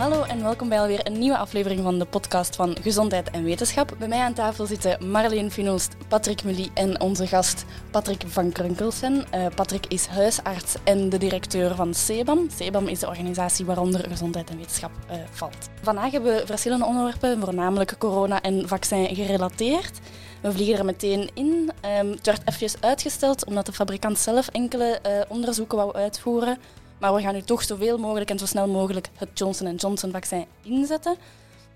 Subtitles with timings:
[0.00, 3.94] Hallo en welkom bij alweer een nieuwe aflevering van de podcast van Gezondheid en Wetenschap.
[3.98, 9.24] Bij mij aan tafel zitten Marleen Finoost, Patrick Mully en onze gast Patrick van Krunkelsen.
[9.34, 12.48] Uh, Patrick is huisarts en de directeur van CEBAM.
[12.50, 15.68] CEBAM is de organisatie waaronder gezondheid en wetenschap uh, valt.
[15.82, 19.98] Vandaag hebben we verschillende onderwerpen, voornamelijk corona en vaccin gerelateerd.
[20.40, 21.70] We vliegen er meteen in.
[22.00, 26.58] Um, het werd even uitgesteld omdat de fabrikant zelf enkele uh, onderzoeken wou uitvoeren.
[27.00, 30.46] Maar we gaan nu toch zoveel mogelijk en zo snel mogelijk het Johnson Johnson vaccin
[30.62, 31.16] inzetten.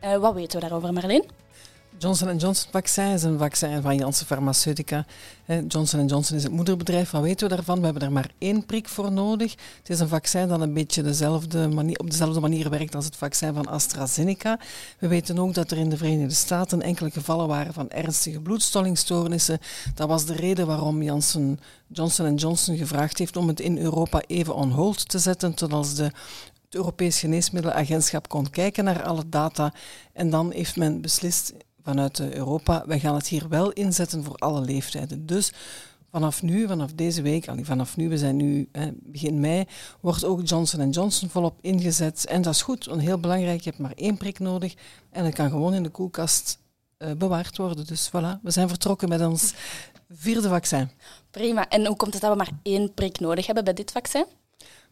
[0.05, 1.25] Uh, wat weten we daarover, Marleen?
[1.99, 5.07] Johnson Johnson vaccin is een vaccin van Janssen Pharmaceutica.
[5.69, 7.11] Johnson Johnson is het moederbedrijf.
[7.11, 7.79] Wat weten we daarvan?
[7.79, 9.55] We hebben er maar één prik voor nodig.
[9.79, 13.55] Het is een vaccin dat een beetje dezelfde op dezelfde manier werkt als het vaccin
[13.55, 14.59] van AstraZeneca.
[14.99, 19.59] We weten ook dat er in de Verenigde Staten enkele gevallen waren van ernstige bloedstollingstoornissen.
[19.95, 24.55] Dat was de reden waarom Janssen Johnson Johnson gevraagd heeft om het in Europa even
[24.55, 26.11] on hold te zetten, totdat de
[26.65, 29.73] het Europees Geneesmiddelenagentschap kon kijken naar alle data.
[30.13, 31.53] En dan heeft men beslist
[31.85, 35.27] vanuit Europa, wij gaan het hier wel inzetten voor alle leeftijden.
[35.27, 35.53] Dus
[36.11, 39.65] vanaf nu, vanaf deze week, vanaf nu, we zijn nu begin mei,
[40.01, 42.27] wordt ook Johnson Johnson volop ingezet.
[42.27, 44.75] En dat is goed, want heel belangrijk, je hebt maar één prik nodig
[45.11, 46.59] en het kan gewoon in de koelkast
[46.99, 47.87] uh, bewaard worden.
[47.87, 49.55] Dus voilà, we zijn vertrokken met ons
[50.11, 50.91] vierde vaccin.
[51.31, 51.69] Prima.
[51.69, 54.25] En hoe komt het dat we maar één prik nodig hebben bij dit vaccin?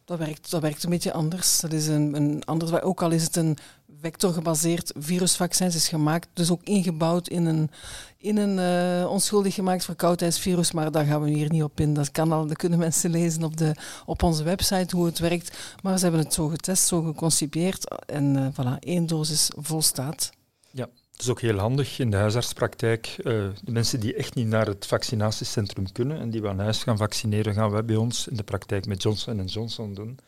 [0.05, 1.59] Dat werkt, dat werkt een beetje anders.
[1.59, 3.57] Dat is een, een anders, ook al is het een
[4.03, 7.69] vectorgebaseerd virusvaccin, is gemaakt, dus ook ingebouwd in een,
[8.17, 8.57] in een
[9.03, 11.93] uh, onschuldig gemaakt verkoudheidsvirus, maar daar gaan we hier niet op in.
[11.93, 15.57] Dat, kan al, dat kunnen mensen lezen op, de, op onze website hoe het werkt.
[15.81, 20.31] Maar ze hebben het zo getest, zo geconcipieerd en uh, voilà, één dosis volstaat.
[20.71, 23.15] Ja, het is ook heel handig in de huisartspraktijk.
[23.17, 23.23] Uh,
[23.63, 26.97] de mensen die echt niet naar het vaccinatiecentrum kunnen en die we aan huis gaan
[26.97, 30.19] vaccineren, gaan wij bij ons in de praktijk met Johnson Johnson doen.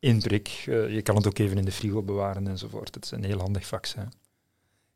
[0.00, 2.94] Eén prik, uh, je kan het ook even in de frigo bewaren enzovoort.
[2.94, 4.12] Het is een heel handig vaccin.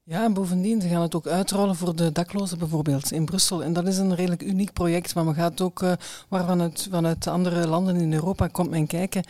[0.07, 3.63] Ja, en bovendien, ze gaan het ook uitrollen voor de daklozen bijvoorbeeld in Brussel.
[3.63, 5.93] En dat is een redelijk uniek project, maar we gaan het ook, uh,
[6.29, 6.45] waar
[6.91, 9.25] vanuit, andere landen in Europa komt men kijken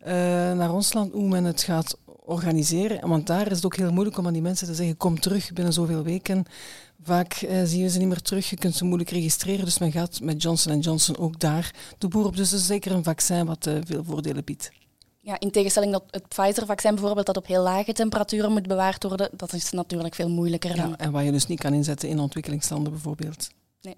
[0.00, 0.06] uh,
[0.52, 3.08] naar ons land, hoe men het gaat organiseren.
[3.08, 5.52] Want daar is het ook heel moeilijk om aan die mensen te zeggen, kom terug
[5.52, 6.44] binnen zoveel weken.
[7.02, 9.64] Vaak uh, zie je ze niet meer terug, je kunt ze moeilijk registreren.
[9.64, 12.36] Dus men gaat met Johnson Johnson ook daar de boer op.
[12.36, 14.70] Dus is zeker een vaccin wat veel voordelen biedt.
[15.26, 19.28] Ja, in tegenstelling tot het Pfizer-vaccin bijvoorbeeld, dat op heel lage temperaturen moet bewaard worden,
[19.32, 20.76] dat is natuurlijk veel moeilijker.
[20.76, 20.96] Ja, dan.
[20.96, 23.48] en wat je dus niet kan inzetten in ontwikkelingslanden bijvoorbeeld.
[23.80, 23.96] Nee.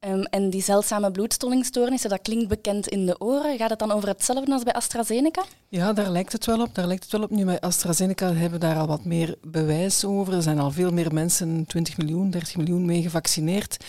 [0.00, 3.56] Um, en die zeldzame bloedstollingstoornissen, dat klinkt bekend in de oren.
[3.56, 5.44] Gaat het dan over hetzelfde als bij AstraZeneca?
[5.68, 6.74] Ja, daar lijkt het wel op.
[6.74, 7.30] Daar lijkt het wel op.
[7.30, 10.34] Nu bij AstraZeneca hebben we daar al wat meer bewijs over.
[10.34, 13.84] Er zijn al veel meer mensen, 20 miljoen, 30 miljoen, mee gevaccineerd.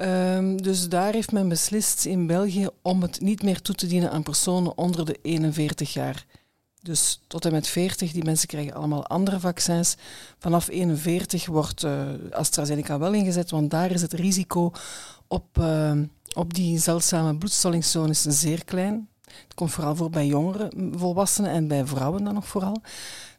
[0.00, 4.10] Um, dus daar heeft men beslist in België om het niet meer toe te dienen
[4.10, 6.26] aan personen onder de 41 jaar.
[6.82, 9.96] Dus tot en met 40, die mensen krijgen allemaal andere vaccins.
[10.38, 14.72] Vanaf 41 wordt uh, AstraZeneca wel ingezet, want daar is het risico
[15.26, 15.92] op, uh,
[16.34, 19.08] op die zeldzame bloedstollingstoornis zeer klein.
[19.24, 22.82] Het komt vooral voor bij jongeren, volwassenen en bij vrouwen dan nog vooral.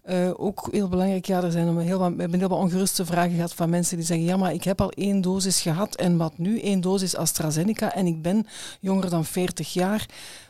[0.10, 3.36] Uh, ook heel belangrijk, ja, er zijn heel wat, we hebben heel wat ongeruste vragen
[3.36, 6.38] gehad van mensen die zeggen, ja, maar ik heb al één dosis gehad en wat
[6.38, 6.60] nu?
[6.64, 8.48] Eén dosis AstraZeneca en ik ben
[8.80, 10.06] jonger dan 40 jaar.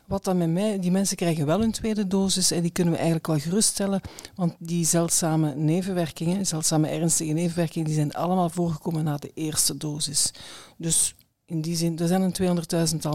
[0.05, 2.99] Wat dan met mij, die mensen krijgen wel een tweede dosis en die kunnen we
[2.99, 4.01] eigenlijk wel geruststellen,
[4.35, 10.31] want die zeldzame nevenwerkingen, zeldzame ernstige nevenwerkingen, die zijn allemaal voorgekomen na de eerste dosis.
[10.77, 12.63] Dus in die zin, er zijn een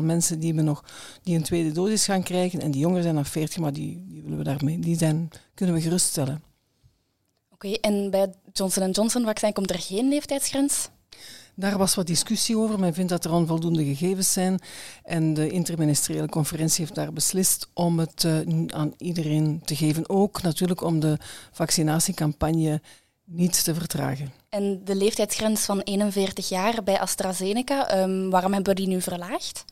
[0.00, 0.84] 200.000 mensen die, we nog,
[1.22, 2.60] die een tweede dosis gaan krijgen.
[2.60, 5.74] En die jongeren zijn dan 40, maar die, die, willen we daarmee, die zijn, kunnen
[5.74, 6.42] we geruststellen.
[7.50, 10.88] Oké, okay, en bij Johnson Johnson vaccin komt er geen leeftijdsgrens?
[11.54, 12.78] Daar was wat discussie over.
[12.78, 14.60] Men vindt dat er onvoldoende gegevens zijn.
[15.04, 20.08] En de interministeriële conferentie heeft daar beslist om het uh, aan iedereen te geven.
[20.08, 21.18] Ook natuurlijk om de
[21.52, 22.80] vaccinatiecampagne
[23.24, 24.32] niet te vertragen.
[24.50, 29.64] En de leeftijdsgrens van 41 jaar bij AstraZeneca, um, waarom hebben we die nu verlaagd?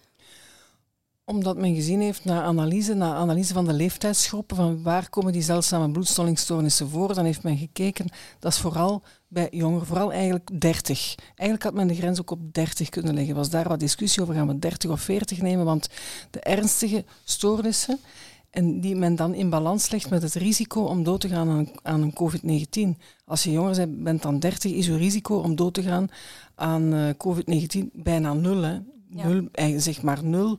[1.24, 5.42] Omdat men gezien heeft na analyse, na analyse van de leeftijdsgroepen, van waar komen die
[5.42, 8.06] zeldzame bloedstollingstoornissen voor, dan heeft men gekeken,
[8.38, 11.14] dat is vooral bij jongeren, vooral eigenlijk 30.
[11.26, 13.34] Eigenlijk had men de grens ook op 30 kunnen leggen.
[13.34, 15.88] was daar wat discussie over, gaan we 30 of 40 nemen, want
[16.30, 18.00] de ernstige stoornissen,
[18.50, 21.68] en die men dan in balans legt met het risico om dood te gaan aan,
[21.82, 23.00] aan een COVID-19.
[23.24, 26.08] Als je jonger bent dan 30, is je risico om dood te gaan
[26.54, 28.62] aan uh, COVID-19 bijna nul.
[28.62, 28.78] Hè.
[29.08, 29.78] nul ja.
[29.78, 30.58] zeg maar nul.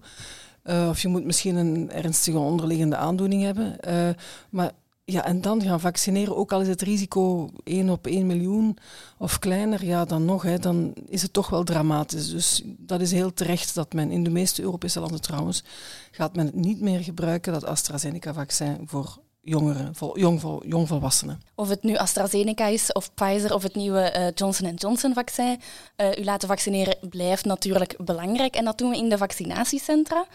[0.63, 3.77] Uh, of je moet misschien een ernstige onderliggende aandoening hebben.
[3.87, 4.09] Uh,
[4.49, 4.71] maar
[5.11, 8.77] ja, en dan gaan vaccineren, ook al is het risico 1 op 1 miljoen
[9.17, 12.29] of kleiner, ja, dan nog, hè, dan is het toch wel dramatisch.
[12.29, 15.63] Dus dat is heel terecht dat men in de meeste Europese landen trouwens,
[16.11, 19.19] gaat men het niet meer gebruiken, dat AstraZeneca-vaccin voor
[19.49, 21.41] jongeren, vol, jong, vol, jongvolwassenen.
[21.55, 25.59] Of het nu AstraZeneca is of Pfizer of het nieuwe uh, Johnson Johnson-vaccin,
[25.97, 28.55] uh, u laten vaccineren blijft natuurlijk belangrijk.
[28.55, 30.25] En dat doen we in de vaccinatiecentra.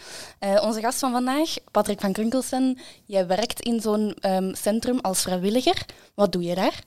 [0.41, 5.23] Uh, onze gast van vandaag, Patrick van Krunkelsen, jij werkt in zo'n um, centrum als
[5.23, 5.87] vrijwilliger.
[6.15, 6.83] Wat doe je daar?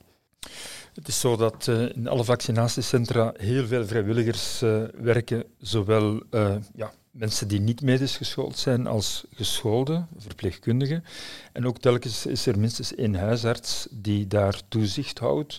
[0.94, 6.54] Het is zo dat uh, in alle vaccinatiecentra heel veel vrijwilligers uh, werken, zowel uh,
[6.74, 11.04] ja, mensen die niet medisch geschoold zijn als geschoolde verpleegkundigen.
[11.52, 15.58] En ook telkens is er minstens één huisarts die daar toezicht houdt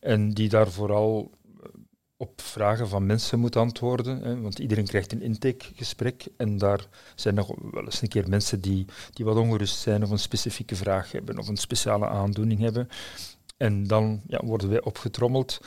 [0.00, 1.30] en die daar vooral
[2.16, 4.22] op vragen van mensen moet antwoorden.
[4.22, 8.60] Hè, want iedereen krijgt een intakegesprek en daar zijn nog wel eens een keer mensen
[8.60, 12.88] die, die wat ongerust zijn of een specifieke vraag hebben of een speciale aandoening hebben.
[13.56, 15.60] En dan ja, worden wij opgetrommeld.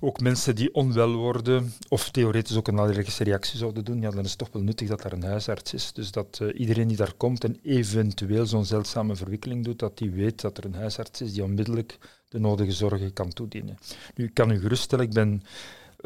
[0.00, 4.24] Ook mensen die onwel worden of theoretisch ook een allergische reactie zouden doen, ja, dan
[4.24, 5.92] is het toch wel nuttig dat daar een huisarts is.
[5.92, 10.10] Dus dat uh, iedereen die daar komt en eventueel zo'n zeldzame verwikkeling doet, dat die
[10.10, 11.98] weet dat er een huisarts is die onmiddellijk
[12.28, 13.78] de nodige zorgen kan toedienen.
[14.14, 15.42] Nu, ik kan u geruststellen, ik ben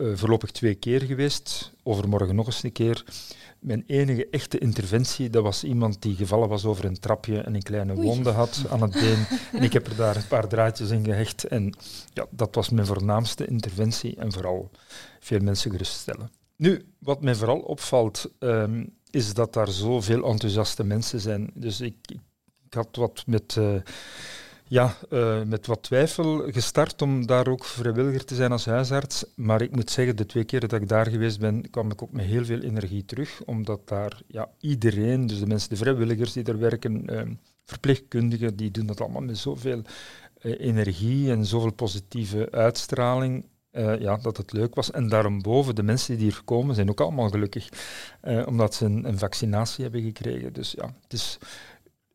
[0.00, 3.04] uh, voorlopig twee keer geweest, overmorgen nog eens een keer.
[3.58, 7.62] Mijn enige echte interventie, dat was iemand die gevallen was over een trapje en een
[7.62, 8.06] kleine Oei.
[8.06, 9.26] wonde had aan het been.
[9.52, 11.44] en ik heb er daar een paar draadjes in gehecht.
[11.44, 11.74] En
[12.12, 14.70] ja, dat was mijn voornaamste interventie en vooral
[15.20, 16.30] veel mensen geruststellen.
[16.56, 21.50] Nu, wat mij vooral opvalt, um, is dat daar zoveel enthousiaste mensen zijn.
[21.54, 21.96] Dus ik,
[22.66, 23.56] ik had wat met...
[23.58, 23.74] Uh,
[24.70, 29.24] ja, uh, met wat twijfel gestart om daar ook vrijwilliger te zijn als huisarts.
[29.36, 32.12] Maar ik moet zeggen, de twee keren dat ik daar geweest ben, kwam ik ook
[32.12, 33.42] met heel veel energie terug.
[33.44, 37.22] Omdat daar ja, iedereen, dus de mensen, de vrijwilligers die daar werken, uh,
[37.64, 39.82] verpleegkundigen, die doen dat allemaal met zoveel
[40.42, 43.46] uh, energie en zoveel positieve uitstraling.
[43.98, 44.90] ja, dat het leuk was.
[44.90, 47.68] En daarboven, de mensen die hier komen, zijn ook allemaal gelukkig.
[48.46, 50.52] omdat ze een vaccinatie hebben gekregen.
[50.52, 51.38] Dus ja, het is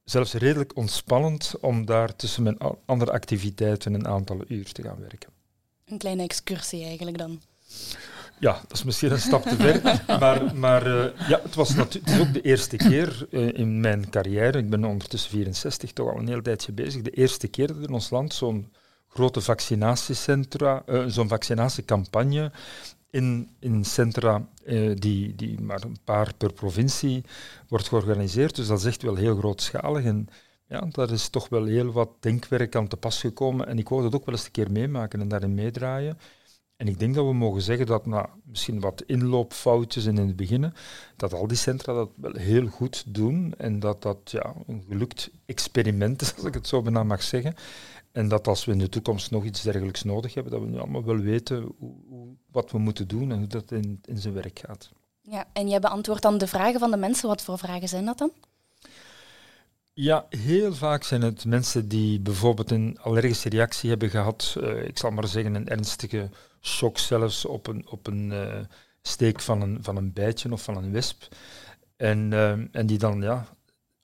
[0.06, 5.30] zelfs redelijk ontspannend om daar tussen mijn andere activiteiten een aantal uur te gaan werken.
[5.86, 7.42] Een kleine excursie eigenlijk dan.
[8.40, 10.02] Ja, dat is misschien een stap te ver.
[10.20, 14.10] maar maar uh, ja, het, was het is ook de eerste keer uh, in mijn
[14.10, 17.78] carrière, ik ben ondertussen 64, toch al een heel tijdje bezig, de eerste keer dat
[17.78, 18.74] in ons land zo'n
[19.08, 22.52] grote vaccinatiecentra, uh, zo'n vaccinatiecampagne
[23.16, 27.24] in, in centra uh, die, die maar een paar per provincie
[27.68, 28.56] wordt georganiseerd.
[28.56, 30.04] Dus dat is echt wel heel grootschalig.
[30.04, 30.28] En
[30.68, 33.68] ja, daar is toch wel heel wat denkwerk aan te pas gekomen.
[33.68, 36.18] En ik wou dat ook wel eens een keer meemaken en daarin meedraaien.
[36.76, 40.74] En ik denk dat we mogen zeggen dat na misschien wat inloopfoutjes in het begin,
[41.16, 45.32] dat al die centra dat wel heel goed doen en dat dat ja, een gelukt
[45.46, 47.56] experiment is, als ik het zo bijna mag zeggen.
[48.16, 50.78] En dat als we in de toekomst nog iets dergelijks nodig hebben, dat we nu
[50.78, 51.96] allemaal wel weten hoe,
[52.52, 54.90] wat we moeten doen en hoe dat in, in zijn werk gaat.
[55.22, 57.28] Ja, en jij beantwoordt dan de vragen van de mensen.
[57.28, 58.32] Wat voor vragen zijn dat dan?
[59.94, 64.56] Ja, heel vaak zijn het mensen die bijvoorbeeld een allergische reactie hebben gehad.
[64.58, 66.30] Uh, ik zal maar zeggen een ernstige
[66.62, 68.56] shock zelfs op een, op een uh,
[69.02, 71.36] steek van een, van een bijtje of van een wesp.
[71.96, 73.48] En, uh, en die dan ja,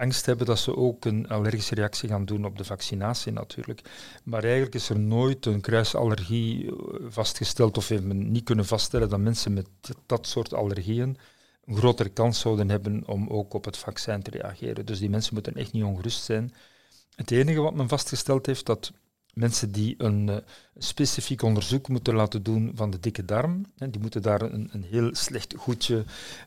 [0.02, 3.82] angst hebben dat ze ook een allergische reactie gaan doen op de vaccinatie natuurlijk.
[4.24, 6.74] Maar eigenlijk is er nooit een kruisallergie eh,
[7.08, 9.68] vastgesteld of heeft men niet kunnen vaststellen dat mensen met
[10.06, 11.18] dat soort allergieën
[11.66, 14.86] een grotere kans zouden hebben om ook op het vaccin te reageren.
[14.86, 16.54] Dus die mensen moeten echt niet ongerust zijn.
[17.16, 18.92] Het enige wat men vastgesteld heeft, dat
[19.34, 20.36] mensen die een uh,
[20.78, 23.66] specifiek onderzoek moeten laten doen van de dikke darm.
[23.78, 26.06] Hè, die moeten daar een, een heel slecht goedje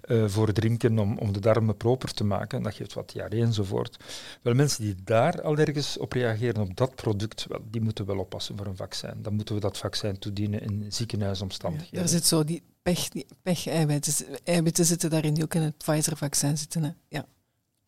[0.09, 2.62] uh, voor drinken om, om de darmen proper te maken.
[2.62, 3.97] Dat geeft wat diarree enzovoort.
[4.43, 8.57] Wel, mensen die daar allergisch op reageren, op dat product, wel, die moeten wel oppassen
[8.57, 9.14] voor een vaccin.
[9.23, 11.97] Dan moeten we dat vaccin toedienen in ziekenhuisomstandigheden.
[11.99, 13.09] Ja, er zit zo die pech,
[13.43, 16.83] pech-eiwitten eiwitten zitten daarin, die ook in het Pfizer-vaccin zitten.
[16.83, 16.91] Hè.
[17.09, 17.26] Ja.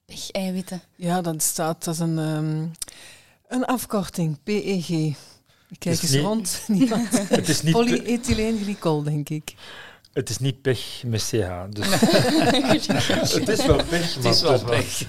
[0.05, 0.81] Pech-eiwitten?
[0.95, 2.19] Ja, dan staat als een...
[2.19, 2.71] Um,
[3.49, 4.89] een afkorting, PEG.
[4.89, 6.63] Ik kijk eens rond.
[6.67, 7.29] Niemand.
[7.29, 9.55] Het is niet Polyethylenglycol, denk ik.
[10.13, 11.51] Het is niet pech met CH.
[11.71, 11.87] Dus
[13.35, 14.15] het is wel pech.
[14.15, 15.09] Het is wel pech.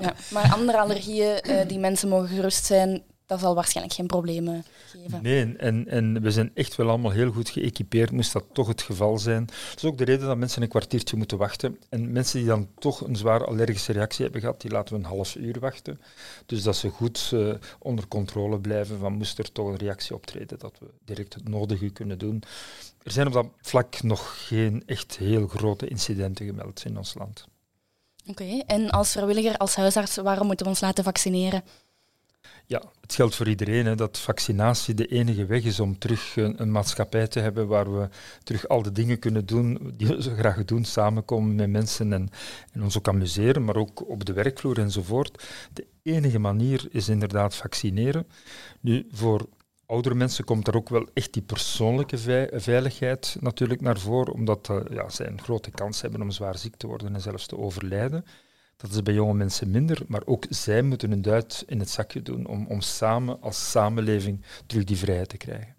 [0.00, 4.64] ja, maar andere allergieën uh, die mensen mogen gerust zijn, dat zal waarschijnlijk geen problemen
[4.86, 5.22] geven.
[5.22, 8.82] Nee, en, en we zijn echt wel allemaal heel goed geëquipeerd, moest dat toch het
[8.82, 9.44] geval zijn.
[9.46, 11.78] Dat is ook de reden dat mensen een kwartiertje moeten wachten.
[11.88, 15.08] En mensen die dan toch een zware allergische reactie hebben gehad, die laten we een
[15.08, 16.00] half uur wachten.
[16.46, 20.58] Dus dat ze goed uh, onder controle blijven van moest er toch een reactie optreden,
[20.58, 22.42] dat we direct het nodige kunnen doen.
[23.02, 27.46] Er zijn op dat vlak nog geen echt heel grote incidenten gemeld in ons land.
[28.26, 28.62] Oké, okay.
[28.66, 31.62] en als vrijwilliger, als huisarts, waarom moeten we ons laten vaccineren?
[32.68, 36.70] Ja, het geldt voor iedereen hè, dat vaccinatie de enige weg is om terug een,
[36.70, 38.08] maatschappij te hebben waar we
[38.42, 42.28] terug al de dingen kunnen doen die we zo graag doen, samenkomen met mensen en,
[42.72, 45.44] en ons ook amuseren, maar ook op de werkvloer enzovoort.
[45.72, 48.26] De enige manier is inderdaad vaccineren.
[48.80, 49.48] Nu, voor
[49.86, 52.18] oudere mensen komt er ook wel echt die persoonlijke
[52.52, 56.76] veiligheid natuurlijk naar voren, omdat uh, ja, zij een grote kans hebben om zwaar ziek
[56.76, 58.24] te worden en zelfs te overlijden.
[58.82, 62.22] Dat is bij jonge mensen minder, maar ook zij moeten hun duit in het zakje
[62.22, 65.76] doen om, om samen als samenleving terug die vrijheid te krijgen.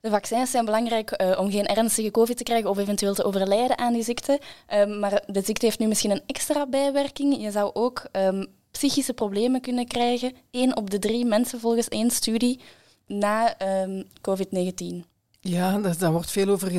[0.00, 3.78] De vaccins zijn belangrijk uh, om geen ernstige COVID te krijgen of eventueel te overlijden
[3.78, 4.40] aan die ziekte.
[4.74, 7.42] Um, maar de ziekte heeft nu misschien een extra bijwerking.
[7.42, 10.32] Je zou ook um, psychische problemen kunnen krijgen.
[10.50, 12.60] Eén op de drie mensen volgens één studie
[13.06, 15.11] na um, COVID-19.
[15.44, 16.70] Ja, daar, wordt veel over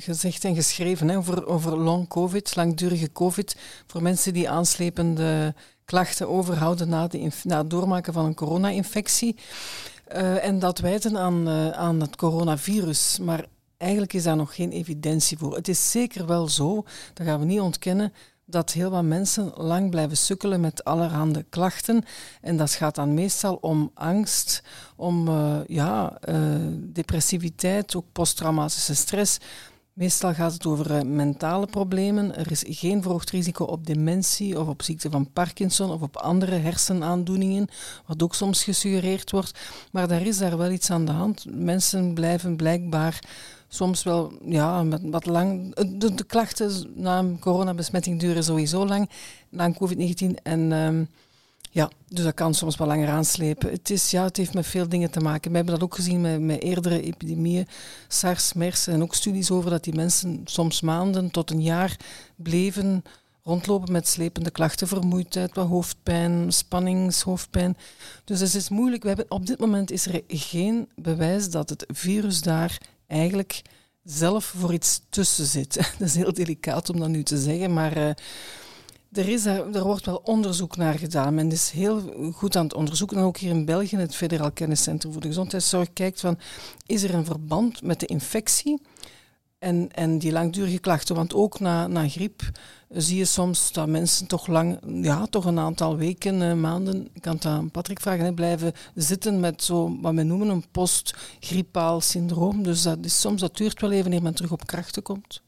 [0.00, 1.08] gezegd en geschreven.
[1.08, 3.56] Hè, over, over long COVID, langdurige COVID.
[3.86, 5.54] Voor mensen die aanslepende
[5.84, 9.36] klachten overhouden na, de na het doormaken van een corona-infectie.
[10.12, 13.18] Uh, en dat wijten aan, uh, aan het coronavirus.
[13.18, 13.44] Maar
[13.76, 15.54] eigenlijk is daar nog geen evidentie voor.
[15.54, 18.12] Het is zeker wel zo, dat gaan we niet ontkennen,
[18.52, 22.04] dat heel wat mensen lang blijven sukkelen met allerhande klachten.
[22.40, 24.62] En dat gaat dan meestal om angst,
[24.96, 26.36] om uh, ja, uh,
[26.78, 29.38] depressiviteit, ook posttraumatische stress.
[29.92, 32.36] Meestal gaat het over uh, mentale problemen.
[32.36, 36.56] Er is geen verhoogd risico op dementie of op ziekte van Parkinson of op andere
[36.56, 37.68] hersenaandoeningen,
[38.06, 39.58] wat ook soms gesuggereerd wordt.
[39.90, 41.44] Maar daar is daar wel iets aan de hand.
[41.48, 43.20] Mensen blijven blijkbaar
[43.74, 45.74] soms wel ja, wat lang.
[45.74, 49.10] De, de klachten na een coronabesmetting duren sowieso lang,
[49.48, 50.42] na een COVID-19.
[50.42, 51.08] En um,
[51.70, 53.70] ja, dus dat kan soms wel langer aanslepen.
[53.70, 55.50] Het, is, ja, het heeft met veel dingen te maken.
[55.50, 57.66] We hebben dat ook gezien met, met eerdere epidemieën,
[58.08, 61.96] SARS, MERS, en ook studies over dat die mensen soms maanden tot een jaar
[62.36, 63.02] bleven
[63.44, 67.76] rondlopen met slepende klachten, vermoeidheid, wat hoofdpijn, spanningshoofdpijn.
[68.24, 69.02] Dus het is moeilijk.
[69.02, 72.78] We hebben, op dit moment is er geen bewijs dat het virus daar
[73.12, 73.62] eigenlijk
[74.04, 75.74] zelf voor iets tussen zit.
[75.98, 78.08] Dat is heel delicaat om dat nu te zeggen, maar uh,
[79.12, 81.34] er, is er wordt wel onderzoek naar gedaan.
[81.34, 83.16] Men is heel goed aan het onderzoeken.
[83.16, 86.38] En ook hier in België, het Federaal Kenniscentrum voor de Gezondheidszorg, kijkt van,
[86.86, 88.80] is er een verband met de infectie
[89.62, 91.14] en, en die langdurige klachten.
[91.14, 92.42] Want ook na, na griep
[92.88, 97.22] zie je soms dat mensen toch lang, ja, toch een aantal weken, uh, maanden, ik
[97.22, 102.62] kan het aan Patrick vragen, blijven zitten met zo wat we noemen een postgrippaal syndroom.
[102.62, 105.42] Dus dat is soms, dat duurt wel even eer men terug op krachten komt.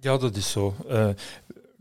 [0.00, 0.74] Ja, dat is zo.
[0.88, 1.06] Uh,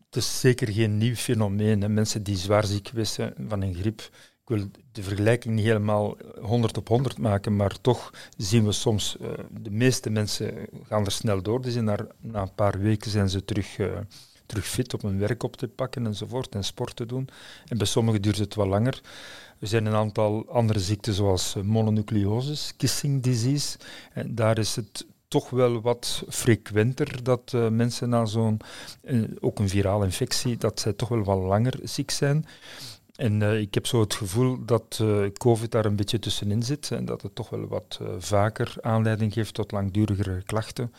[0.06, 1.82] het is zeker geen nieuw fenomeen.
[1.82, 1.90] Hè.
[1.90, 4.10] Mensen die zwaar ziek zijn van een griep,
[4.52, 9.28] wil de vergelijking niet helemaal 100 op 100 maken, maar toch zien we soms, uh,
[9.62, 10.54] de meeste mensen
[10.88, 11.62] gaan er snel door.
[11.62, 13.98] Dus na, na een paar weken zijn ze terug, uh,
[14.46, 17.30] terug fit om hun werk op te pakken enzovoort en sport te doen.
[17.68, 19.02] En bij sommigen duurt het wat langer.
[19.60, 23.78] Er zijn een aantal andere ziekten zoals eh, mononucleosis, kissing disease.
[24.14, 28.60] En daar is het toch wel wat frequenter dat mensen na zo'n,
[29.40, 32.46] ook een virale infectie, dat zij toch wel wat langer ziek zijn.
[33.22, 36.92] En uh, ik heb zo het gevoel dat uh, COVID daar een beetje tussenin zit
[36.92, 40.94] en dat het toch wel wat uh, vaker aanleiding geeft tot langdurigere klachten.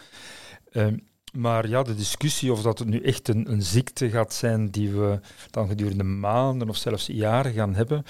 [0.70, 0.96] Ehm,
[1.32, 4.90] maar ja, de discussie of dat het nu echt een, een, ziekte gaat zijn die
[4.90, 8.04] we dan gedurende maanden of zelfs jaren gaan hebben,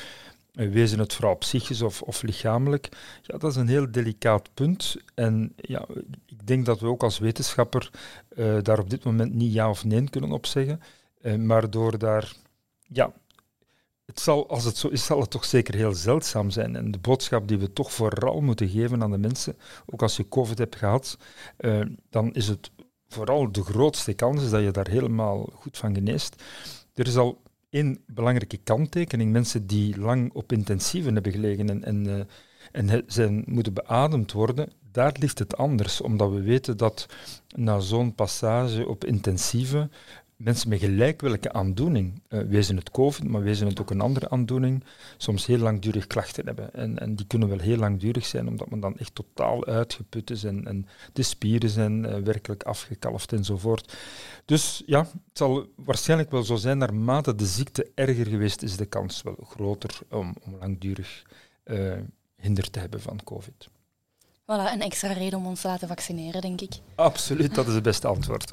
[0.52, 2.88] wezen het vooral psychisch of, of lichamelijk,
[3.22, 4.96] ja, dat is een heel delicaat punt.
[5.14, 5.86] En ja,
[6.26, 7.90] ik denk dat we ook als wetenschapper
[8.62, 10.80] daar op dit moment niet ja of nee kunnen op zeggen.
[11.38, 12.32] maar door daar
[12.88, 13.12] ja,
[14.12, 16.76] het zal, als het zo is, zal het toch zeker heel zeldzaam zijn.
[16.76, 20.28] En de boodschap die we toch vooral moeten geven aan de mensen, ook als je
[20.28, 21.18] COVID hebt gehad,
[21.60, 22.70] uh, dan is het
[23.08, 26.42] vooral de grootste kans dat je daar helemaal goed van geneest.
[26.94, 29.32] Er is al één belangrijke kanttekening.
[29.32, 32.20] Mensen die lang op intensieven hebben gelegen en, en, uh,
[32.72, 36.00] en zijn moeten beademd worden, daar ligt het anders.
[36.00, 37.06] Omdat we weten dat
[37.56, 39.88] na zo'n passage op intensieve
[40.42, 44.30] mensen met gelijk welke aandoening, uh, wezen het COVID, maar wezen het ook een andere
[44.30, 44.84] aandoening,
[45.16, 46.74] soms heel langdurig klachten hebben.
[46.74, 50.44] En, en die kunnen wel heel langdurig zijn, omdat men dan echt totaal uitgeput is
[50.44, 53.96] en, en de spieren zijn uh, werkelijk afgekalfd enzovoort.
[54.44, 58.86] Dus ja, het zal waarschijnlijk wel zo zijn, naarmate de ziekte erger geweest is, de
[58.86, 61.22] kans wel groter om, om langdurig
[61.64, 61.92] uh,
[62.36, 63.68] hinder te hebben van COVID.
[64.42, 66.72] Voilà, een extra reden om ons te laten vaccineren, denk ik.
[66.94, 68.52] Absoluut, dat is het beste antwoord.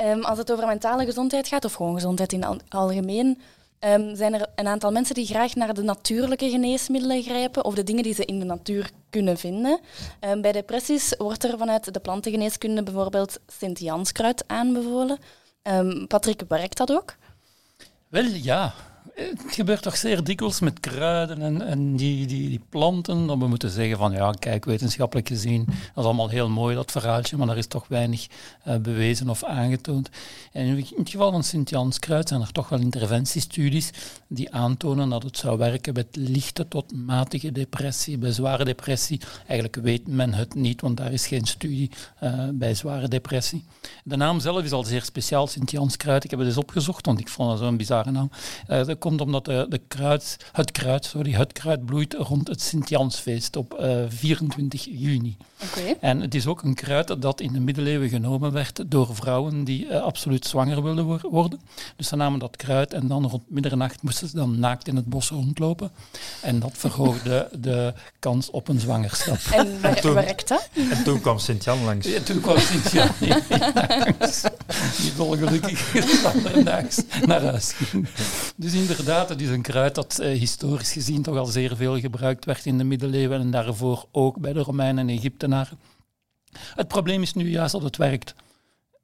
[0.00, 3.40] Um, als het over mentale gezondheid gaat, of gewoon gezondheid in het algemeen,
[3.80, 7.84] um, zijn er een aantal mensen die graag naar de natuurlijke geneesmiddelen grijpen of de
[7.84, 9.80] dingen die ze in de natuur kunnen vinden.
[10.20, 15.18] Um, bij depressies wordt er vanuit de plantengeneeskunde bijvoorbeeld Sint-Janskruid aanbevolen.
[16.08, 17.14] Patrick, werkt dat ook?
[18.08, 18.74] Wel ja,
[19.14, 23.46] Het gebeurt toch zeer dikwijls met kruiden en, en die, die, die planten, dat we
[23.46, 27.46] moeten zeggen van ja, kijk, wetenschappelijk gezien, dat is allemaal heel mooi, dat verhaaltje, maar
[27.46, 28.26] daar is toch weinig
[28.68, 30.10] uh, bewezen of aangetoond.
[30.52, 33.90] En in het geval van Sint-Jans kruid zijn er toch wel interventiestudies
[34.28, 39.20] die aantonen dat het zou werken bij lichte tot matige depressie, bij zware depressie.
[39.46, 41.90] Eigenlijk weet men het niet, want daar is geen studie
[42.22, 43.64] uh, bij zware depressie.
[44.04, 46.24] De naam zelf is al zeer speciaal, Sint-Jans kruid.
[46.24, 48.30] Ik heb het eens opgezocht, want ik vond dat zo'n bizarre naam.
[48.66, 53.56] Dat komt omdat de, de kruid, het kruid, sorry, het kruid bloeit rond het Sint-Jansfeest
[53.56, 55.36] op uh, 24 juni.
[55.62, 55.96] Okay.
[56.00, 59.86] En het is ook een kruid dat in de middeleeuwen genomen werd door vrouwen die
[59.86, 61.60] uh, absoluut zwanger wilden worden.
[61.96, 65.06] Dus ze namen dat kruid en dan rond middernacht moesten ze dan naakt in het
[65.06, 65.90] bos rondlopen.
[66.42, 69.38] En dat verhoogde de kans op een zwangerschap.
[69.52, 70.68] En, en toen, werkt dat?
[70.90, 72.06] En toen kwam Sint-Jan langs.
[72.06, 74.42] Ja, toen kwam Sint-Jan langs.
[74.96, 75.92] Die dolgelukkig
[77.26, 78.08] naar huis ging.
[78.56, 82.44] Dus inderdaad, het is een kruid dat uh, historisch gezien toch al zeer veel gebruikt
[82.44, 85.78] werd in de middeleeuwen en daarvoor ook bij de Romeinen en Egyptenaren.
[86.74, 88.34] Het probleem is nu juist dat het werkt.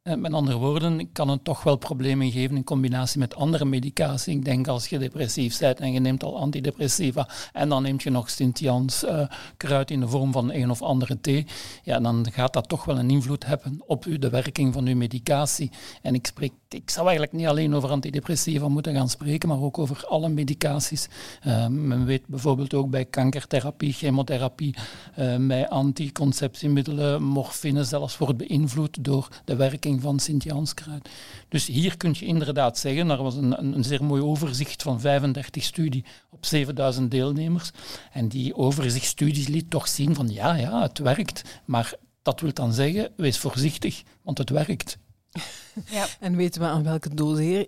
[0.02, 4.36] Uh, met andere woorden, kan het toch wel problemen geven in combinatie met andere medicatie.
[4.36, 8.10] Ik denk als je depressief bent en je neemt al antidepressiva en dan neemt je
[8.10, 11.46] nog Sint-Jans uh, kruid in de vorm van een of andere thee,
[11.82, 15.70] ja, dan gaat dat toch wel een invloed hebben op de werking van uw medicatie.
[16.02, 19.78] En ik, spreek, ik zou eigenlijk niet alleen over antidepressiva moeten gaan spreken, maar ook
[19.78, 21.08] over alle medicaties.
[21.46, 24.74] Uh, men weet bijvoorbeeld ook bij kankertherapie, chemotherapie,
[25.40, 31.08] bij anticonceptiemiddelen, morfine zelfs wordt beïnvloed door de werking van Sint-Janskruid.
[31.48, 35.62] Dus hier kun je inderdaad zeggen, er was een, een zeer mooi overzicht van 35
[35.62, 37.70] studies op 7000 deelnemers.
[38.12, 41.60] En die overzichtsstudies liet toch zien van ja, ja, het werkt.
[41.64, 44.98] Maar dat wil dan zeggen, wees voorzichtig, want het werkt.
[45.90, 46.06] Ja.
[46.20, 47.08] En weten we aan welke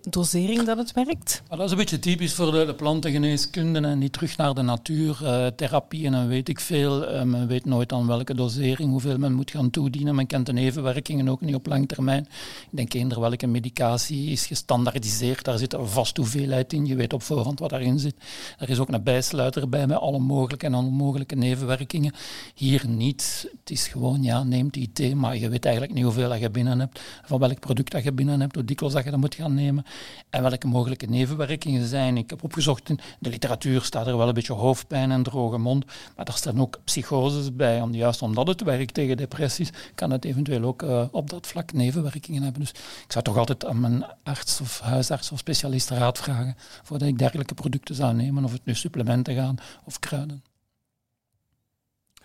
[0.09, 1.43] dosering dat het werkt?
[1.49, 4.61] Maar dat is een beetje typisch voor de, de plantengeneeskunde en die terug naar de
[4.61, 7.13] natuur, uh, therapieën en weet ik veel.
[7.13, 10.15] Uh, men weet nooit aan welke dosering, hoeveel men moet gaan toedienen.
[10.15, 12.27] Men kent de nevenwerkingen ook niet op lang termijn.
[12.71, 15.43] Ik denk eender welke medicatie is gestandaardiseerd.
[15.43, 16.85] Daar zit een vaste hoeveelheid in.
[16.85, 18.15] Je weet op voorhand wat daarin zit.
[18.57, 22.13] Er is ook een bijsluiter bij met alle mogelijke en onmogelijke nevenwerkingen.
[22.55, 23.47] Hier niet.
[23.59, 26.49] Het is gewoon, ja, neem die thee, maar je weet eigenlijk niet hoeveel dat je
[26.49, 29.35] binnen hebt, van welk product dat je binnen hebt, hoe dikwijls dat je dat moet
[29.35, 29.85] gaan nemen
[30.29, 32.17] en welke mogelijke nevenwerkingen zijn.
[32.17, 35.85] Ik heb opgezocht, in de literatuur staat er wel een beetje hoofdpijn en droge mond,
[36.15, 37.81] maar daar staan ook psychoses bij.
[37.81, 41.73] Om, juist omdat het werkt tegen depressies, kan het eventueel ook uh, op dat vlak
[41.73, 42.61] nevenwerkingen hebben.
[42.61, 42.69] Dus
[43.05, 47.17] ik zou toch altijd aan mijn arts of huisarts of specialist raad vragen voordat ik
[47.17, 50.43] dergelijke producten zou nemen, of het nu supplementen gaan of kruiden.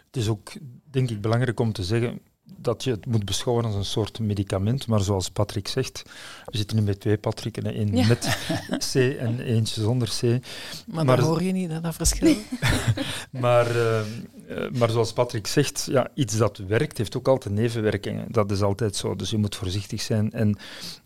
[0.07, 0.53] Het is ook,
[0.91, 2.21] denk ik, belangrijk om te zeggen,
[2.57, 6.03] dat je het moet beschouwen als een soort medicament, maar zoals Patrick zegt,
[6.45, 8.07] we zitten nu met twee Patricken, één ja.
[8.07, 8.39] met
[8.93, 10.23] C en eentje zonder C.
[10.87, 12.37] Maar, maar dan hoor je niet dat, dat verschil.
[13.31, 14.01] maar, uh,
[14.79, 18.33] maar zoals Patrick zegt, ja, iets dat werkt, heeft ook altijd nevenwerkingen.
[18.33, 20.33] Dat is altijd zo, dus je moet voorzichtig zijn.
[20.33, 20.59] En,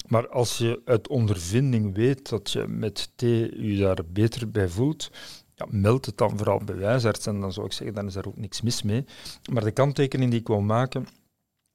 [0.06, 5.10] maar als je uit ondervinding weet dat je met thee je daar beter bij voelt,
[5.54, 8.26] ja, meld het dan vooral bij wijsarts en dan zou ik zeggen, dan is daar
[8.26, 9.04] ook niks mis mee.
[9.52, 11.06] Maar de kanttekening die ik wil maken,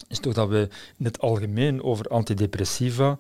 [0.08, 3.18] is toch dat we in het algemeen over antidepressiva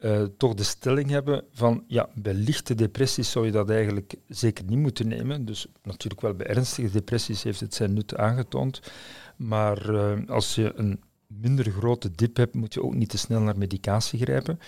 [0.00, 4.64] uh, toch de stelling hebben van ja, bij lichte depressies zou je dat eigenlijk zeker
[4.64, 5.44] niet moeten nemen.
[5.44, 8.80] Dus natuurlijk wel bij ernstige depressies heeft het zijn nut aangetoond.
[9.36, 13.40] Maar uh, als je een minder grote dip hebt, moet je ook niet te snel
[13.40, 14.58] naar medicatie grijpen.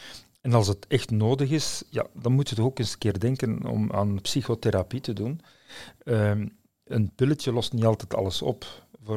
[0.40, 3.18] En als het echt nodig is, ja, dan moet je toch ook eens een keer
[3.18, 5.40] denken om aan psychotherapie te doen.
[6.04, 6.30] Uh,
[6.84, 8.66] een pilletje lost niet altijd alles op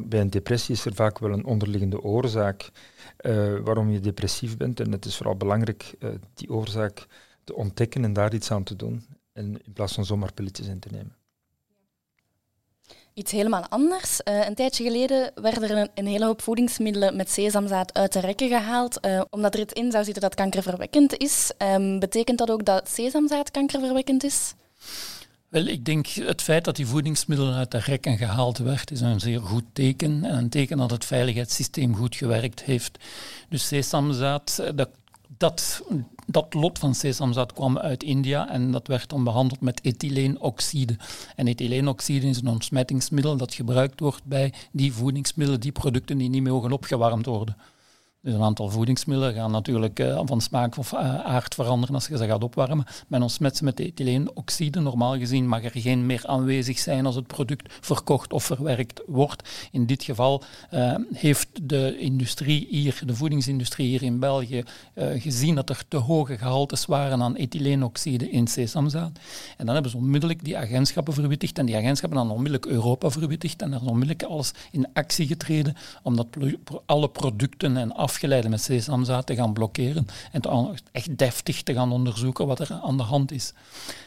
[0.04, 2.70] bij een depressie is er vaak wel een onderliggende oorzaak
[3.22, 4.80] uh, waarom je depressief bent.
[4.80, 7.08] En het is vooral belangrijk uh, die oorzaak
[7.44, 9.06] te ontdekken en daar iets aan te doen.
[9.34, 11.16] En in plaats van zomaar pilletjes in te nemen.
[13.14, 14.22] Iets helemaal anders.
[14.24, 18.20] Uh, een tijdje geleden werden er een, een, hele hoop voedingsmiddelen met sesamzaad uit de
[18.20, 21.52] rekken gehaald, omdat er iets in zou zitten dat kankerverwekkend is.
[21.58, 24.54] Um, betekent dat ook dat sesamzaad kankerverwekkend is?
[25.56, 29.20] Wel, ik denk het feit dat die voedingsmiddelen uit de rekken gehaald werd, is een
[29.20, 30.24] zeer goed teken.
[30.24, 32.98] En een teken dat het veiligheidssysteem goed gewerkt heeft.
[33.50, 35.82] Dus sesamzaad, eh, dat,
[36.26, 40.98] dat, lot van sesamzaad kwam uit India en dat werd dan behandeld met ethyleenoxide.
[41.36, 46.44] En ethyleenoxide is een ontsmettingsmiddel dat gebruikt wordt bij die voedingsmiddelen, die producten die niet
[46.44, 47.58] mogen opgewarmd worden.
[48.26, 52.18] Dus een aantal voedingsmiddelen gaan natuurlijk uh, van smaak of uh, aard veranderen als je
[52.18, 52.86] ze gaat opwarmen.
[53.08, 54.80] Men ontsmet ze met ethyleenoxide.
[54.80, 59.50] Normaal gezien mag er geen meer aanwezig zijn als het product verkocht of verwerkt wordt.
[59.72, 64.64] In dit geval uh, heeft de industrie hier, de voedingsindustrie hier in België,
[64.96, 69.20] gezien dat er te hoge gehaltes waren aan ethyleenoxide in sesamzaad.
[69.58, 73.62] En dan hebben ze onmiddellijk die agentschappen verwittigd en die agentschappen dan onmiddellijk Europa verwittigd
[73.62, 76.28] en is onmiddellijk alles in actie getreden om dat
[76.86, 80.42] alle producten en afgeleiden met sesamzaad te gaan blokkeren en
[80.92, 83.54] echt deftig te gaan onderzoeken wat er aan de hand is.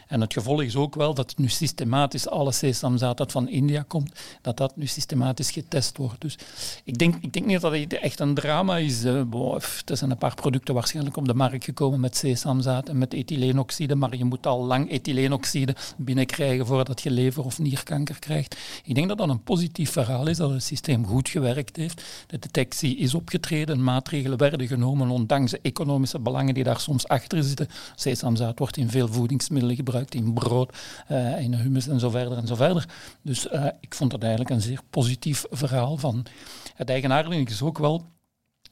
[0.09, 4.13] En het gevolg is ook wel dat nu systematisch alle sesamzaad dat van India komt,
[4.43, 6.21] dat dat nu systematisch getest wordt.
[6.21, 6.39] Dus
[6.85, 9.05] ik denk, ik denk niet dat het echt een drama is.
[9.05, 13.95] Er zijn een paar producten waarschijnlijk op de markt gekomen met sesamzaad en met ethyleenoxide,
[13.95, 18.57] maar je moet al lang ethyleenoxide binnenkrijgen voordat je lever- of nierkanker krijgt.
[18.85, 22.03] Ik denk dat dat een positief verhaal is, dat het systeem goed gewerkt heeft.
[22.27, 27.43] De detectie is opgetreden, maatregelen werden genomen, ondanks de economische belangen die daar soms achter
[27.43, 27.69] zitten.
[27.95, 30.77] Sesamzaad wordt in veel voedingsmiddelen gebruikt in brood,
[31.11, 32.85] uh, in hummus en zo verder en zo verder.
[33.23, 36.27] Dus uh, ik vond dat eigenlijk een zeer positief verhaal van.
[36.75, 38.07] Het eigenaardige is ook wel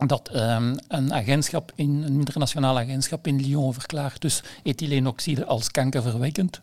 [0.06, 6.60] dat um, een agentschap, in, een internationaal agentschap in Lyon verklaart dus ethyleenoxide als kankerverwekkend.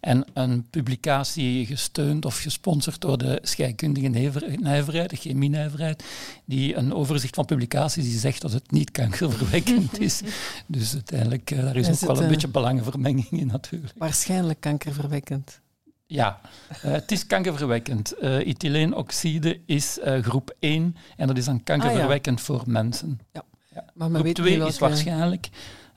[0.00, 4.08] En een publicatie gesteund of gesponsord door de scheikundige
[4.60, 6.04] nijverheid, de chemie-nijverheid,
[6.44, 10.20] die een overzicht van publicaties die zegt dat het niet kankerverwekkend is.
[10.66, 13.92] dus uiteindelijk, uh, daar is, ook wel een uh, beetje belangenvermenging in natuurlijk.
[13.96, 15.60] Waarschijnlijk kankerverwekkend.
[16.06, 16.40] Ja,
[16.70, 18.14] uh, het is kankerverwekkend.
[18.20, 22.54] Uh, ethyleenoxide is groep 1 en dat is dan kankerverwekkend ah, ja.
[22.54, 23.20] voor mensen.
[23.32, 23.42] Ja.
[23.74, 23.84] ja.
[23.94, 25.48] Maar groep 2 is waarschijnlijk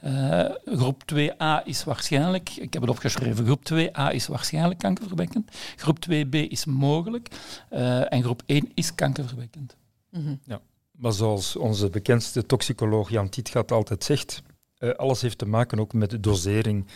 [0.06, 5.98] uh, groep 2a is waarschijnlijk, ik heb het opgeschreven, groep 2a is waarschijnlijk kankerverwekkend, groep
[6.10, 7.28] 2b is mogelijk
[7.72, 9.78] uh, en groep 1 is kankerverwekkend.
[10.10, 10.40] Mm -hmm.
[10.46, 10.62] Ja,
[10.92, 14.42] maar zoals onze bekendste toxicoloog Jan Tietgat altijd zegt,
[14.82, 16.88] uh, alles heeft te maken ook met de dosering.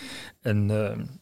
[0.41, 0.71] En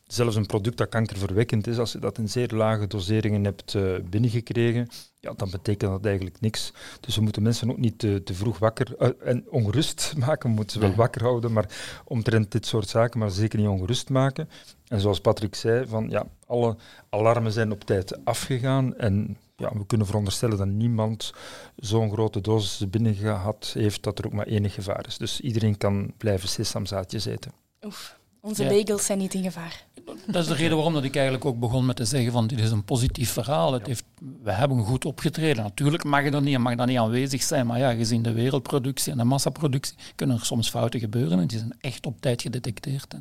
[0.07, 3.77] zelfs een product dat kankerverwekkend is, als je dat in zeer lage doseringen hebt
[4.09, 4.87] binnengekregen,
[5.19, 6.73] ja, dan betekent dat eigenlijk niks.
[6.99, 10.49] Dus we moeten mensen ook niet te, te vroeg wakker en ongerust maken.
[10.49, 14.09] We moeten ze wel wakker houden, maar omtrent dit soort zaken, maar zeker niet ongerust
[14.09, 14.49] maken.
[14.87, 16.75] En zoals Patrick zei, van, ja, alle
[17.09, 21.33] alarmen zijn op tijd afgegaan en ja, we kunnen veronderstellen dat niemand
[21.75, 25.17] zo'n grote dosis binnen gehad heeft dat er ook maar enig gevaar is.
[25.17, 27.51] Dus iedereen kan blijven sesamzaadjes eten.
[27.85, 28.21] Oef.
[28.41, 29.85] Onze legals zijn niet in gevaar.
[30.27, 32.59] Dat is de reden waarom dat ik eigenlijk ook begon met te zeggen van dit
[32.59, 33.73] is een positief verhaal.
[33.73, 34.03] Het heeft,
[34.43, 35.63] we hebben goed opgetreden.
[35.63, 39.17] Natuurlijk mag dat niet, mag dat niet aanwezig zijn, maar ja, gezien de wereldproductie en
[39.17, 43.15] de massaproductie kunnen er soms fouten gebeuren en die zijn echt op tijd gedetecteerd.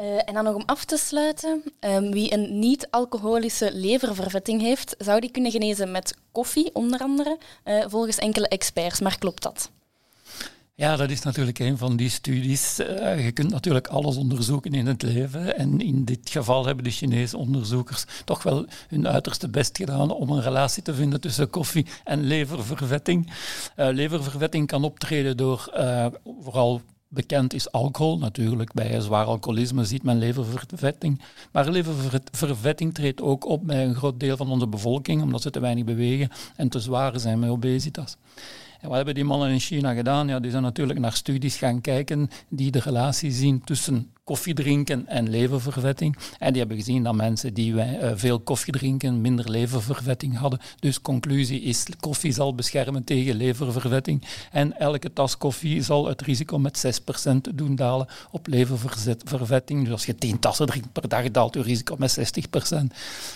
[0.00, 5.20] Uh, en dan nog om af te sluiten, um, wie een niet-alcoholische leververvetting heeft, zou
[5.20, 9.00] die kunnen genezen met koffie, onder andere, uh, volgens enkele experts.
[9.00, 9.70] Maar klopt dat?
[10.74, 12.80] Ja, dat is natuurlijk een van die studies.
[12.80, 15.56] Uh, je kunt natuurlijk alles onderzoeken in het leven.
[15.56, 20.30] En in dit geval hebben de Chinese onderzoekers toch wel hun uiterste best gedaan om
[20.30, 23.26] een relatie te vinden tussen koffie en leververvetting.
[23.26, 26.06] Uh, leververvetting kan optreden door uh,
[26.40, 26.80] vooral
[27.12, 28.18] bekend is alcohol.
[28.18, 31.20] Natuurlijk, bij zwaar alcoholisme ziet men leververvetting.
[31.52, 35.60] Maar leververvetting treedt ook op bij een groot deel van onze bevolking, omdat ze te
[35.60, 38.16] weinig bewegen en te zwaar zijn met obesitas.
[38.80, 40.28] En wat hebben die mannen in China gedaan?
[40.28, 45.06] Ja, die zijn natuurlijk naar studies gaan kijken die de relatie zien tussen koffie drinken
[45.08, 46.16] en leververvetting.
[46.38, 50.60] En die hebben gezien dat mensen die uh, veel koffie drinken minder leververvetting hadden.
[50.80, 54.24] Dus conclusie is, koffie zal beschermen tegen leververvetting.
[54.52, 57.02] En elke tas koffie zal het risico met
[57.50, 59.82] 6% doen dalen op leververvetting.
[59.82, 62.22] Dus als je 10 tassen drinkt per dag, daalt je risico met 60%.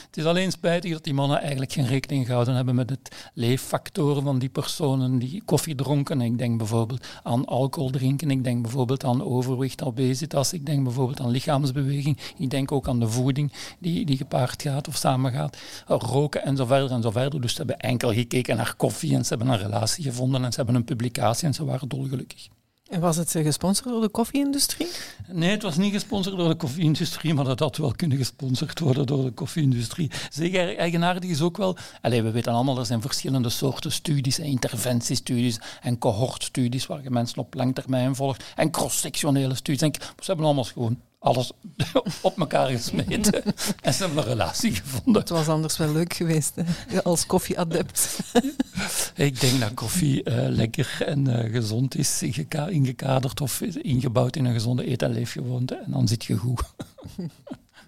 [0.06, 4.22] Het is alleen spijtig dat die mannen eigenlijk geen rekening gehouden hebben met het leeffactoren
[4.22, 6.20] van die personen die koffie dronken.
[6.20, 11.20] Ik denk bijvoorbeeld aan alcohol drinken, ik denk bijvoorbeeld aan overwicht, obesitas, ik denk bijvoorbeeld
[11.20, 12.18] aan lichaamsbeweging.
[12.38, 15.56] Ik denk ook aan de voeding die, die gepaard gaat of samengaat.
[15.86, 17.40] Roken en zo verder en zo verder.
[17.40, 20.56] Dus ze hebben enkel gekeken naar koffie en ze hebben een relatie gevonden en ze
[20.56, 22.48] hebben een publicatie en ze waren dolgelukkig.
[22.94, 24.88] En was het eh, gesponsord door de koffieindustrie?
[25.28, 29.06] Nee, het was niet gesponsord door de koffieindustrie, maar dat had wel kunnen gesponsord worden
[29.06, 30.10] door de koffieindustrie.
[30.30, 35.58] Zeker eigenaardig is ook wel, allez, we weten allemaal, er zijn verschillende soorten studies, interventiestudies
[35.82, 39.82] en cohortstudies waar je mensen op lang termijn volgt en cross-sectionele studies.
[39.82, 41.52] En ze hebben allemaal gewoon alles
[42.20, 43.42] op elkaar gesmeten.
[43.82, 45.20] en ze hebben een relatie gevonden.
[45.20, 47.02] Het was anders wel leuk geweest, hè?
[47.02, 48.18] als koffieadept.
[49.14, 52.22] Ik denk dat koffie uh, lekker en uh, gezond is,
[52.68, 55.74] ingekaderd of ingebouwd in een gezonde eet- en leefgewoonte.
[55.74, 56.62] En dan zit je goed.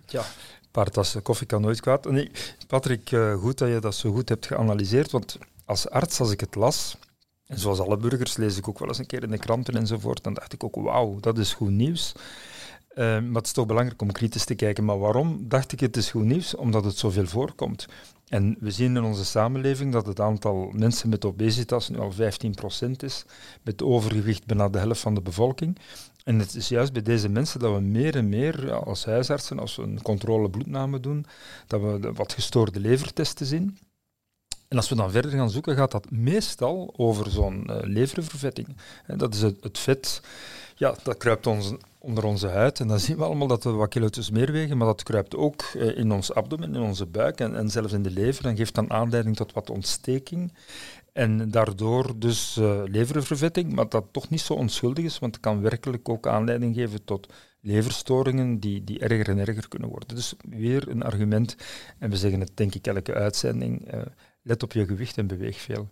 [0.06, 0.24] ja,
[0.70, 2.10] paar tassen koffie kan nooit kwaad.
[2.10, 2.30] Nee,
[2.66, 5.10] Patrick, uh, goed dat je dat zo goed hebt geanalyseerd.
[5.10, 6.96] Want als arts, als ik het las,
[7.46, 10.22] En zoals alle burgers lees ik ook wel eens een keer in de kranten enzovoort.
[10.22, 12.12] Dan dacht ik ook, wauw, dat is goed nieuws.
[12.98, 14.84] Uh, maar het is toch belangrijk om kritisch te kijken.
[14.84, 16.54] Maar waarom dacht ik het is goed nieuws?
[16.54, 17.86] Omdat het zoveel voorkomt.
[18.28, 22.16] En we zien in onze samenleving dat het aantal mensen met obesitas nu al 15%
[22.96, 23.24] is,
[23.62, 25.78] met overgewicht bijna de helft van de bevolking.
[26.24, 29.76] En het is juist bij deze mensen dat we meer en meer als huisartsen, als
[29.76, 31.26] we een controle bloedname doen,
[31.66, 33.78] dat we wat gestoorde levertesten zien.
[34.68, 38.76] En als we dan verder gaan zoeken, gaat dat meestal over zo'n uh, leververvetting.
[39.06, 40.20] En dat is het, het, vet,
[40.76, 42.80] ja, dat kruipt ons onder onze huid.
[42.80, 45.62] En dan zien we allemaal dat we wat kilo's meer wegen, maar dat kruipt ook
[45.76, 48.46] uh, in ons abdomen, in onze buik en, en zelfs in de lever.
[48.46, 50.52] En geeft dan aanleiding tot wat ontsteking.
[51.12, 55.60] En daardoor dus uh, leververvetting, maar dat toch niet zo onschuldig is, want het kan
[55.60, 60.16] werkelijk ook aanleiding geven tot leverstoringen die, die erger en erger kunnen worden.
[60.16, 61.56] Dus weer een argument,
[61.98, 64.00] en we zeggen het denk ik elke uitzending, uh,
[64.42, 65.88] let op je gewicht en beweeg veel.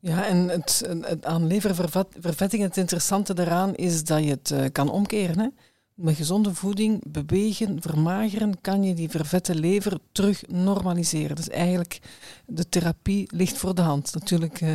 [0.00, 4.90] Ja, en het, het aan leververvetting, het interessante daaraan is dat je het uh, kan
[4.90, 5.38] omkeren.
[5.38, 5.46] Hè?
[5.94, 11.36] Met gezonde voeding, bewegen, vermageren, kan je die vervette lever terug normaliseren.
[11.36, 12.00] Dus eigenlijk,
[12.46, 14.14] de therapie ligt voor de hand.
[14.14, 14.72] Natuurlijk uh,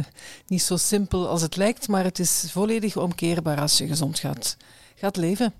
[0.47, 4.57] niet zo simpel als het lijkt, maar het is volledig omkeerbaar als je gezond gaat,
[4.95, 5.53] gaat leven.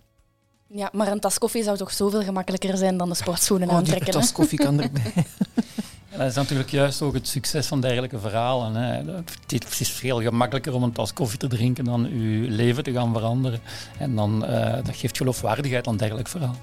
[0.68, 4.08] Ja, maar een tas koffie zou toch zoveel gemakkelijker zijn dan de sportschoenen oh, aantrekken?
[4.08, 5.14] Een tas koffie kan erbij.
[6.18, 8.76] dat is natuurlijk juist ook het succes van dergelijke verhalen.
[8.76, 9.14] Hè.
[9.48, 13.14] Het is veel gemakkelijker om een tas koffie te drinken dan uw leven te gaan
[13.14, 13.60] veranderen.
[13.98, 16.56] En dan, uh, dat geeft geloofwaardigheid aan dergelijk verhaal.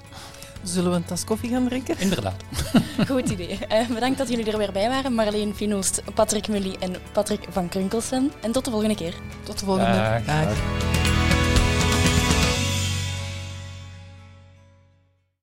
[0.63, 1.99] Zullen we een tas koffie gaan drinken?
[1.99, 2.43] Inderdaad.
[3.07, 3.59] Goed idee.
[3.71, 5.13] Uh, bedankt dat jullie er weer bij waren.
[5.13, 8.31] Marleen Finoost, Patrick Mully en Patrick van Krunkelsen.
[8.41, 9.13] En tot de volgende keer.
[9.43, 9.91] Tot de volgende.
[9.91, 10.25] Dag.
[10.25, 11.12] Dag.